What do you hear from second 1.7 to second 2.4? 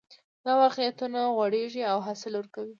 او حاصل